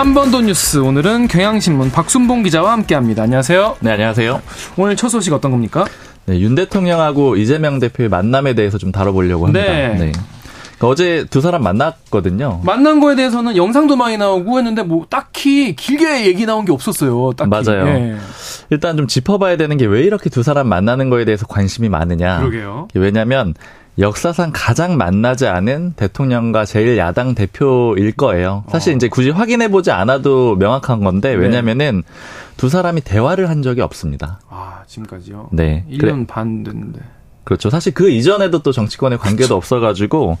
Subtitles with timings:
[0.00, 3.24] 한 번 더 뉴스 오늘은 경향신문 박순봉 기자와 함께합니다.
[3.24, 3.76] 안녕하세요.
[3.80, 4.40] 네, 안녕하세요.
[4.78, 5.84] 오늘 첫 소식 어떤 겁니까?
[6.24, 9.62] 네, 윤 대통령하고 이재명 대표의 만남에 대해서 좀 다뤄보려고 합니다.
[9.66, 9.88] 네.
[9.88, 10.12] 네.
[10.78, 12.62] 그러니까 어제 두 사람 만났거든요.
[12.64, 17.32] 만난 거에 대해서는 영상도 많이 나오고 했는데 뭐 딱히 길게 얘기 나온 게 없었어요.
[17.36, 17.50] 딱히.
[17.50, 17.84] 맞아요.
[17.84, 18.16] 네.
[18.70, 22.38] 일단 좀 짚어봐야 되는 게 왜 이렇게 두 사람 만나는 거에 대해서 관심이 많으냐.
[22.38, 22.88] 그러게요.
[22.94, 23.52] 왜냐하면
[23.98, 28.64] 역사상 가장 만나지 않은 대통령과 제일 야당 대표일 거예요.
[28.68, 28.96] 사실 어.
[28.96, 31.34] 이제 굳이 확인해 보지 않아도 명확한 건데 네.
[31.36, 32.02] 왜냐면은
[32.56, 34.40] 두 사람이 대화를 한 적이 없습니다.
[34.48, 35.48] 아, 지금까지요?
[35.52, 35.84] 네.
[35.90, 36.26] 1년 그래.
[36.26, 37.00] 반 됐는데.
[37.44, 37.68] 그렇죠.
[37.68, 39.56] 사실 그 이전에도 또 정치권의 관계도 그렇죠.
[39.56, 40.38] 없어가지고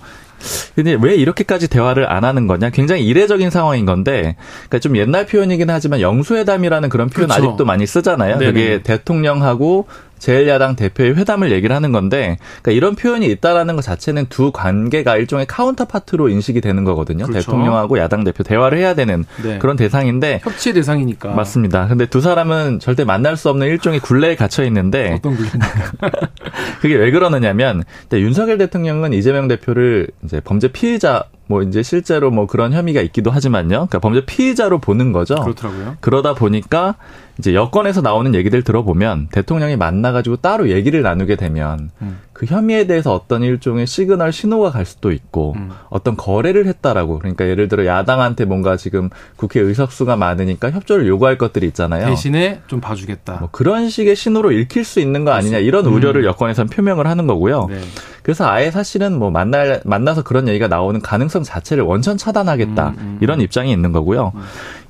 [0.74, 2.70] 근데 왜 이렇게까지 대화를 안 하는 거냐?
[2.70, 4.36] 굉장히 이례적인 상황인 건데,
[4.68, 7.48] 그러니까 좀 옛날 표현이긴 하지만 영수회담이라는 그런 표현 그렇죠.
[7.48, 8.38] 아직도 많이 쓰잖아요.
[8.38, 8.52] 네네.
[8.52, 9.86] 그게 대통령하고
[10.20, 15.46] 제1야당 대표의 회담을 얘기를 하는 건데 그러니까 이런 표현이 있다라는 것 자체는 두 관계가 일종의
[15.46, 17.26] 카운터파트로 인식이 되는 거거든요.
[17.26, 17.40] 그렇죠.
[17.40, 19.58] 대통령하고 야당 대표 대화를 해야 되는 네.
[19.58, 21.88] 그런 대상인데 협치 대상이니까 맞습니다.
[21.88, 26.10] 근데 두 사람은 절대 만날 수 없는 일종의 굴레에 갇혀 있는데 어떤 굴레입니까?
[26.80, 32.72] 그게 왜 그러느냐면 윤석열 대통령은 이재명 대표를 이제 범죄 피해자 뭐 이제 실제로 뭐 그런
[32.72, 33.68] 혐의가 있기도 하지만요.
[33.68, 35.34] 그러니까 범죄 피의자로 보는 거죠.
[35.34, 35.96] 그렇더라고요.
[35.98, 36.94] 그러다 보니까
[37.40, 42.18] 이제 여권에서 나오는 얘기들 들어보면 대통령이 만나가지고 따로 얘기를 나누게 되면 음.
[42.40, 45.72] 그 혐의에 대해서 어떤 일종의 시그널 신호가 갈 수도 있고 음.
[45.90, 51.66] 어떤 거래를 했다라고 그러니까 예를 들어 야당한테 뭔가 지금 국회 의석수가 많으니까 협조를 요구할 것들이
[51.66, 52.06] 있잖아요.
[52.06, 53.36] 대신에 좀 봐주겠다.
[53.40, 55.92] 뭐 그런 식의 신호로 읽힐 수 있는 거 아니냐 이런 음.
[55.92, 57.66] 우려를 여권에서는 표명을 하는 거고요.
[57.68, 57.78] 네.
[58.22, 63.18] 그래서 아예 사실은 뭐 만날 만나서 그런 얘기가 나오는 가능성 자체를 원천 차단하겠다 음, 음,
[63.20, 64.32] 이런 입장이 있는 거고요.
[64.34, 64.40] 음.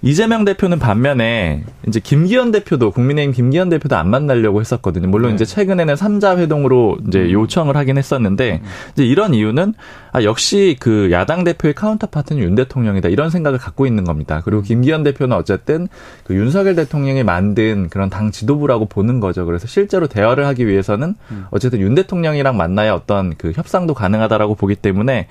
[0.03, 5.09] 이재명 대표는 반면에 이제 김기현 대표도 국민의힘 김기현 대표도 안 만나려고 했었거든요.
[5.09, 5.35] 물론 네.
[5.35, 7.31] 이제 최근에는 삼자 회동으로 이제 음.
[7.41, 8.69] 요청을 하긴 했었는데 음.
[8.93, 9.75] 이제 이런 이유는
[10.13, 14.43] 아 역시 그 야당 대표의 카운터파트는 윤 대통령이다 이런 생각을 갖고 있는 겁니다.
[14.45, 15.89] 그리고 김기현 대표는 어쨌든
[16.25, 19.47] 그 윤석열 대통령이 만든 그런 당 지도부라고 보는 거죠.
[19.47, 21.47] 그래서 실제로 대화를 하기 위해서는 음.
[21.51, 25.29] 어쨌든 윤 대통령이랑 만나야 어떤 그 협상도 가능하다라고 보기 때문에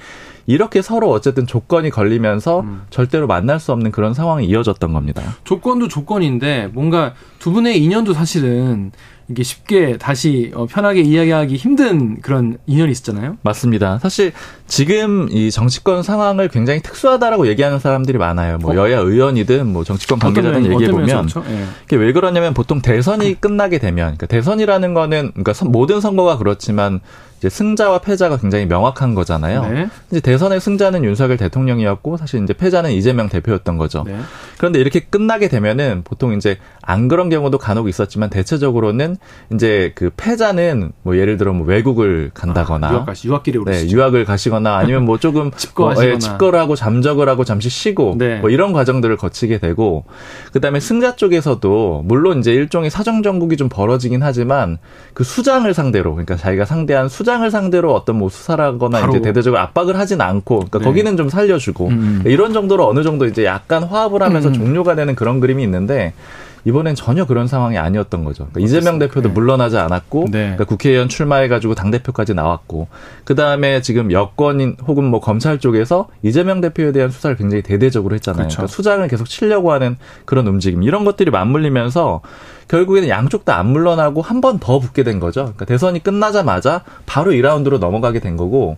[0.50, 2.81] 이렇게 서로 어쨌든 조건이 걸리면서 음.
[2.89, 5.22] 절대로 만날 수 없는 그런 상황이 이어졌던 겁니다.
[5.44, 8.91] 조건도 조건인데 뭔가 두 분의 인연도 사실은
[9.29, 13.38] 이게 쉽게 다시 어, 편하게 이야기하기 힘든 그런 인연이 있었잖아요.
[13.44, 14.00] 맞습니다.
[14.00, 14.34] 사실
[14.67, 18.57] 지금 이 정치권 상황을 굉장히 특수하다라고 얘기하는 사람들이 많아요.
[18.57, 18.75] 뭐 어?
[18.75, 21.44] 여야 의원이든 뭐 정치권 관계자든 얘기해 보면 그렇죠?
[21.47, 21.66] 예.
[21.85, 27.00] 이게 왜 그러냐면 보통 대선이 끝나게 되면 그러니까 대선이라는 거는 그러니까 모든 선거가 그렇지만
[27.40, 29.61] 이제 승자와 패자가 굉장히 명확한 거잖아요.
[29.69, 29.90] 네.
[30.11, 34.03] 이제 대선의 승자는 윤석열 대통령이었고 사실 이제 패자는 이재명 대표였던 거죠.
[34.06, 34.19] 네.
[34.57, 39.16] 그런데 이렇게 끝나게 되면은 보통 이제 안 그런 경우도 간혹 있었지만 대체적으로는
[39.53, 44.25] 이제 그 패자는 뭐 예를 들어 뭐 외국을 간다거나 아, 유학 가시 유학길에 네, 유학을
[44.25, 48.40] 가시거나 아니면 뭐 조금 집거하시거나 뭐, 예, 집거를 하고 잠적을 하고 잠시 쉬고 네.
[48.40, 50.06] 뭐 이런 과정들을 거치게 되고
[50.53, 54.78] 그다음에 승자 쪽에서도 물론 이제 일종의 사정 정국이 좀 벌어지긴 하지만
[55.13, 59.97] 그 수장을 상대로 그러니까 자기가 상대한 수장 수장을 상대로 어떤 뭐 수사라거나 이제 대대적으로 압박을
[59.97, 60.85] 하진 않고 그러니까 네.
[60.85, 62.24] 거기는 좀 살려주고 음.
[62.25, 64.53] 이런 정도로 어느 정도 이제 약간 화합을 하면서 음.
[64.53, 66.13] 종료가 되는 그런 그림이 있는데
[66.66, 68.47] 이번엔 전혀 그런 상황이 아니었던 거죠.
[68.52, 69.34] 그러니까 이재명 대표도 네.
[69.34, 70.40] 물러나지 않았고 네.
[70.42, 72.88] 그러니까 국회의원 출마해가지고 당 대표까지 나왔고
[73.24, 78.44] 그 다음에 지금 여권인 혹은 뭐 검찰 쪽에서 이재명 대표에 대한 수사를 굉장히 대대적으로 했잖아요.
[78.44, 78.58] 그렇죠.
[78.58, 82.22] 그러니까 수장을 계속 치려고 하는 그런 움직임 이런 것들이 맞물리면서
[82.68, 85.41] 결국에는 양쪽 다 안 물러나고 한 번 더 붙게 된 거죠.
[85.41, 88.78] 그러니까 대선이 끝나자마자 바로 2라운드로 넘어가게 된 거고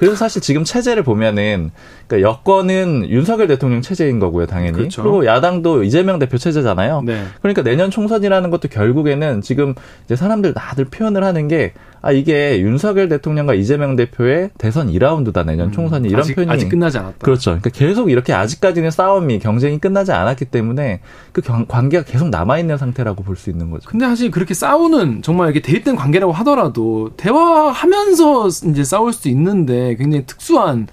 [0.00, 1.72] 그래서 사실 지금 체제를 보면은
[2.06, 4.72] 그러니까 여권은 윤석열 대통령 체제인 거고요, 당연히.
[4.72, 5.02] 그렇죠.
[5.02, 7.02] 그리고 야당도 이재명 대표 체제잖아요.
[7.04, 7.22] 네.
[7.42, 9.74] 그러니까 내년 총선이라는 것도 결국에는 지금
[10.06, 15.68] 이제 사람들 다들 표현을 하는 게 아, 이게 윤석열 대통령과 이재명 대표의 대선 2라운드다, 내년
[15.68, 16.08] 음, 총선이.
[16.08, 16.50] 이런 아직, 표현이.
[16.50, 17.18] 아직 끝나지 않았다.
[17.20, 17.50] 그렇죠.
[17.50, 21.00] 그러니까 계속 이렇게 아직까지는 싸움이, 경쟁이 끝나지 않았기 때문에
[21.32, 23.88] 그 관계가 계속 남아 있는 상태라고 볼 수 있는 거죠.
[23.88, 30.26] 근데 사실 그렇게 싸우는 정말 이렇게 대립된 관계라고 하더라도 대화하면서 이제 싸울 수 있는데 굉장히
[30.26, 30.86] 특수한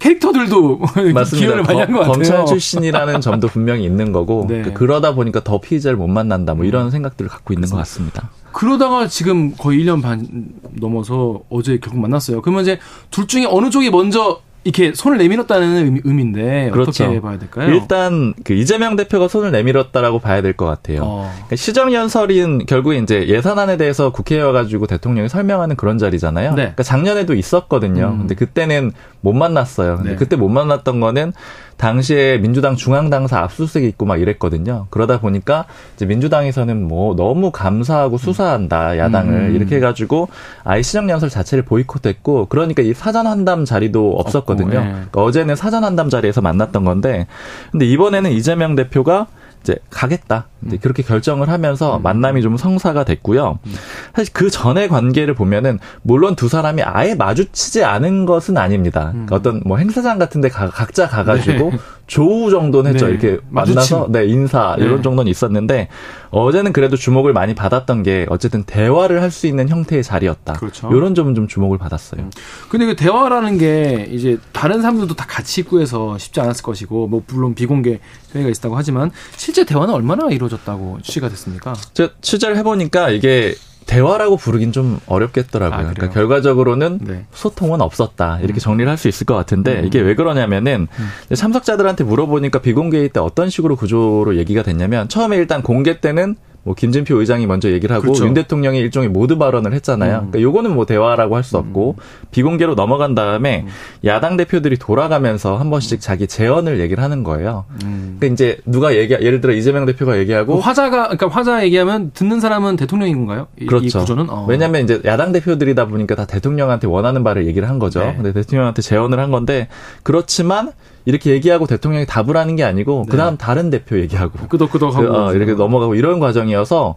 [0.00, 0.80] 캐릭터들도.
[1.36, 2.12] 기여를 많이 한 것 같아요.
[2.12, 4.62] 검찰 출신이라는 점도 분명히 있는 거고 네.
[4.62, 8.30] 그러다 보니까 더 피의자를 못 만난다 뭐 이런 생각들을 갖고 있는 것 같습니다.
[8.52, 10.26] 그러다가 지금 거의 1년 반
[10.72, 12.42] 넘어서 어제 결국 만났어요.
[12.42, 12.78] 그러면 이제
[13.10, 17.04] 둘 중에 어느 쪽이 먼저 이렇게 손을 내밀었다는 의미 인데 그렇죠.
[17.04, 17.70] 어떻게 봐야 될까요?
[17.70, 21.00] 일단 그 이재명 대표가 손을 내밀었다라고 봐야 될 것 같아요.
[21.02, 21.30] 어.
[21.32, 26.50] 그러니까 시정연설인 결국에 이제 예산안에 대해서 국회에 와가지고 대통령이 설명하는 그런 자리잖아요.
[26.50, 26.56] 네.
[26.56, 28.10] 그러니까 작년에도 있었거든요.
[28.12, 28.18] 음.
[28.18, 29.96] 근데 그때는 못 만났어요.
[29.96, 30.16] 근데 네.
[30.16, 31.32] 그때 못 만났던 거는
[31.76, 34.86] 당시에 민주당 중앙당사 압수수색 있고 막 이랬거든요.
[34.90, 35.64] 그러다 보니까
[35.96, 39.54] 이제 민주당에서는 뭐 너무 감사하고 수사한다 야당을 음.
[39.54, 40.28] 이렇게 해가지고
[40.64, 44.80] 아예 시정연설 자체를 보이콧했고 그러니까 이 사전 환담 자리도 없었거든요.
[44.80, 44.90] 네.
[44.90, 47.26] 그러니까 어제는 사전 환담 자리에서 만났던 건데
[47.70, 49.26] 근데 이번에는 이재명 대표가
[49.62, 50.46] 이제 가겠다.
[50.66, 50.78] 이제 음.
[50.80, 52.02] 그렇게 결정을 하면서 음.
[52.02, 53.58] 만남이 좀 성사가 됐고요.
[53.64, 53.72] 음.
[54.14, 59.10] 사실 그 전의 관계를 보면은 물론 두 사람이 아예 마주치지 않은 것은 아닙니다.
[59.12, 61.78] 그러니까 어떤 뭐 행사장 같은 데 각자 가가지고 네.
[62.06, 63.06] 조우 정도는 했죠.
[63.06, 63.12] 네.
[63.12, 64.84] 이렇게 만나서 네 인사 네.
[64.84, 65.88] 이런 정도는 있었는데
[66.30, 70.54] 어제는 그래도 주목을 많이 받았던 게 어쨌든 대화를 할 수 있는 형태의 자리였다.
[70.54, 70.90] 그렇죠.
[70.92, 72.22] 이런 점은 좀 주목을 받았어요.
[72.22, 72.30] 음.
[72.68, 77.22] 근데 그 대화라는 게 이제 다른 사람들도 다 같이 있고 해서 쉽지 않았을 것이고 뭐
[77.28, 78.00] 물론 비공개
[78.34, 79.12] 회의가 있다고 하지만
[79.50, 81.74] 실제 대화는 얼마나 이루어졌다고 취재가 됐습니까?
[81.92, 83.56] 저 취재를 해보니까 이게
[83.86, 85.76] 대화라고 부르긴 좀 어렵겠더라고요.
[85.88, 87.26] 아, 그러니까 결과적으로는 네.
[87.32, 88.38] 소통은 없었다.
[88.38, 88.60] 이렇게 음.
[88.60, 89.86] 정리를 할 수 있을 것 같은데 음.
[89.86, 91.34] 이게 왜 그러냐면은 음.
[91.34, 96.36] 참석자들한테 물어보니까 비공개일 때 어떤 식으로 구조로 얘기가 됐냐면 처음에 일단 공개 때는
[96.70, 98.26] 뭐 김진표 의장이 먼저 얘기를 하고 그렇죠.
[98.26, 100.12] 윤 대통령이 일종의 모두 발언을 했잖아요.
[100.12, 100.30] 음.
[100.30, 102.26] 그러니까 요거는 뭐 대화라고 할 수 없고 음.
[102.30, 103.70] 비공개로 넘어간 다음에 음.
[104.04, 107.64] 야당 대표들이 돌아가면서 한 번씩 자기 재언을 얘기를 하는 거예요.
[107.82, 108.18] 음.
[108.20, 112.40] 그러니까 이제 누가 얘기 예를 들어 이재명 대표가 얘기하고 그 화자가 그러니까 화자 얘기하면 듣는
[112.40, 113.48] 사람은 대통령인 건가요?
[113.58, 113.86] 이, 그렇죠.
[113.86, 114.44] 이 구조는 어.
[114.48, 118.00] 왜냐하면 이제 야당 대표들이다 보니까 다 대통령한테 원하는 바를 얘기를 한 거죠.
[118.00, 118.14] 네.
[118.14, 119.68] 근데 대통령한테 재언을 한 건데
[120.02, 120.72] 그렇지만
[121.04, 123.10] 이렇게 얘기하고 대통령이 답을 하는 게 아니고 네.
[123.10, 126.96] 그다음 다른 대표 얘기하고 끄덕끄덕하고 그, 어, 이렇게 넘어가고 이런 과정이어서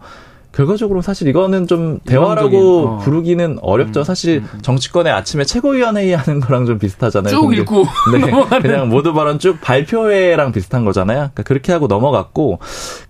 [0.54, 2.98] 결과적으로 사실 이거는 좀 대화라고 어.
[2.98, 4.00] 부르기는 어렵죠.
[4.00, 4.60] 음, 사실 음, 음.
[4.62, 7.34] 정치권의 아침에 최고위원회의 하는 거랑 좀 비슷하잖아요.
[7.34, 7.52] 쭉.
[7.56, 7.84] 읽고
[8.14, 11.16] 네, 그냥 모두 발언 쭉 발표회랑 비슷한 거잖아요.
[11.18, 12.60] 그러니까 그렇게 하고 넘어갔고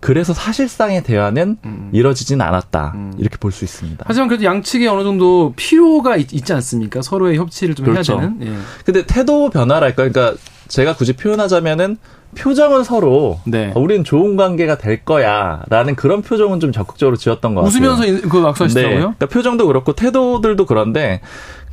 [0.01, 1.91] 그래서 사실상의 대화는 음.
[1.93, 3.13] 이뤄지진 않았다 음.
[3.19, 4.05] 이렇게 볼 수 있습니다.
[4.09, 7.03] 하지만 그래도 양측에 어느 정도 필요가 있, 지 않습니까?
[7.03, 8.15] 서로의 협치를 좀 그렇죠.
[8.15, 8.39] 해야 되는.
[8.47, 8.53] 예.
[8.85, 10.35] 근데 태도 변화랄까, 그러니까
[10.69, 11.99] 제가 굳이 표현하자면은
[12.37, 13.73] 표정은 서로 네.
[13.75, 17.91] 어, 우리는 좋은 관계가 될 거야라는 그런 표정은 좀 적극적으로 지었던 것 같아요.
[17.91, 18.95] 웃으면서 그 악수하시더라고요.
[18.95, 19.01] 네.
[19.01, 21.21] 그러니까 표정도 그렇고 태도들도 그런데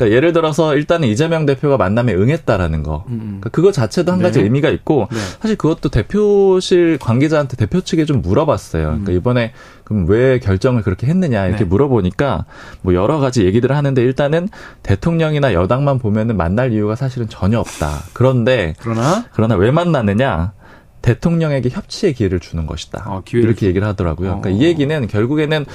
[0.02, 3.06] 그러니까 예를 들어서 일단은 이재명 대표가 만남에 응했다라는 거.
[3.08, 3.14] 음.
[3.14, 3.20] 음.
[3.40, 4.46] 그러니까 그거 자체도 한 가지 네.
[4.46, 5.18] 의미가 있고 네.
[5.40, 8.84] 사실 그것도 대표실 관계자한테 대표 측에 좀 물어봤어요.
[8.84, 9.18] 그러니까 음.
[9.18, 9.54] 이번에
[9.84, 11.70] 그럼 왜 결정을 그렇게 했느냐 이렇게 네.
[11.70, 12.46] 물어보니까
[12.82, 14.50] 뭐 여러 가지 얘기들을 하는데 일단은
[14.82, 18.04] 대통령이나 여당만 보면은 만날 이유가 사실은 전혀 없다.
[18.14, 20.54] 그런데 그러나 그러나 왜 만나느냐?
[21.02, 23.04] 대통령에게 협치의 기회를 주는 것이다.
[23.06, 24.40] 아, 이렇게 얘기를 하더라고요.
[24.42, 24.68] 그러니까 이 어.
[24.68, 25.66] 얘기는 결국에는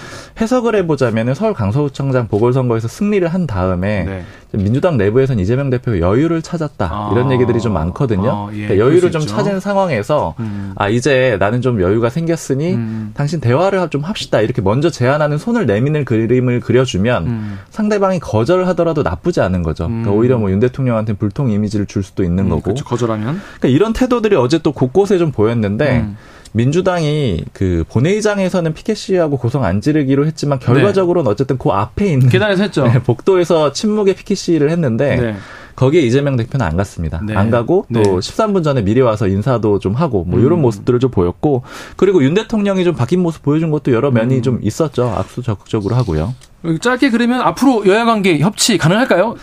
[0.40, 4.24] 해석을 해보자면 서울 강서구청장 보궐선거에서 승리를 한 다음에 네.
[4.52, 7.10] 민주당 내부에서는 이재명 대표가 여유를 찾았다 아.
[7.12, 8.48] 이런 얘기들이 좀 많거든요.
[8.48, 8.66] 아, 예.
[8.66, 10.72] 그러니까 여유를 좀 찾은 상황에서 음.
[10.76, 13.10] 아 이제 나는 좀 여유가 생겼으니 음.
[13.14, 17.58] 당신 대화를 좀 합시다 이렇게 먼저 제안하는 손을 내미는 그림을 그려주면 음.
[17.70, 19.86] 상대방이 거절하더라도 나쁘지 않은 거죠.
[19.86, 20.16] 그러니까 음.
[20.16, 22.62] 오히려 뭐 윤 대통령한테 불통 이미지를 줄 수도 있는 음, 거고.
[22.62, 22.84] 그렇죠.
[22.84, 23.40] 거절하면.
[23.58, 26.00] 그러니까 이런 태도들이 어제 또 곳곳에 좀 보였는데.
[26.00, 26.16] 음.
[26.56, 31.30] 민주당이 그 본회의장에서는 피켓시하고 고성 안 지르기로 했지만 결과적으로는 네.
[31.30, 32.84] 어쨌든 그 앞에 있는 계단에서 했죠.
[32.88, 35.36] 네, 복도에서 침묵의 피켓시를 했는데 네.
[35.76, 37.20] 거기에 이재명 대표는 안 갔습니다.
[37.22, 37.36] 네.
[37.36, 38.10] 안 가고 또 네.
[38.10, 40.62] 13분 전에 미리 와서 인사도 좀 하고 뭐 이런 음.
[40.62, 41.62] 모습들을 좀 보였고
[41.96, 44.42] 그리고 윤 대통령이 좀 바뀐 모습 보여준 것도 여러 면이 음.
[44.42, 45.08] 좀 있었죠.
[45.14, 46.34] 악수 적극적으로 하고요.
[46.80, 49.36] 짧게 그러면 앞으로 여야 관계 협치 가능할까요?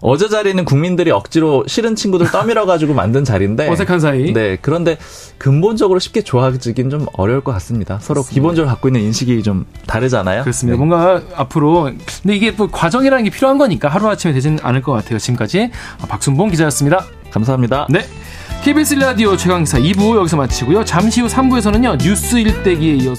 [0.00, 4.32] 어제 자리는 국민들이 억지로 싫은 친구들 떠밀어 가지고 만든 자리인데 어색한 사이.
[4.32, 4.58] 네.
[4.60, 4.98] 그런데
[5.38, 7.98] 근본적으로 쉽게 좋아지긴 좀 어려울 것 같습니다.
[8.00, 8.34] 서로 그렇습니다.
[8.34, 10.42] 기본적으로 갖고 있는 인식이 좀 다르잖아요.
[10.42, 10.74] 그렇습니다.
[10.74, 10.78] 네.
[10.78, 11.90] 뭔가 앞으로
[12.22, 15.18] 근데 이게 뭐 과정이라는 게 필요한 거니까 하루 아침에 되지는 않을 것 같아요.
[15.18, 15.70] 지금까지
[16.08, 17.04] 박순봉 기자였습니다.
[17.30, 17.86] 감사합니다.
[17.90, 18.06] 네.
[18.64, 20.84] KBS 라디오 최강기사 2부 여기서 마치고요.
[20.84, 21.98] 잠시 후 3부에서는요.
[21.98, 23.14] 뉴스 일대기에 이어서